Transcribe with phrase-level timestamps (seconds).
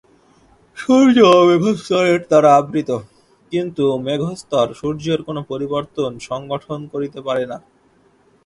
[0.77, 1.17] সূর্য
[1.49, 2.89] মেঘস্তরের দ্বারা আবৃত,
[3.51, 7.57] কিন্তু মেঘস্তর সূর্যের কোন পরিবর্তন সংঘটন করিতে পারে না।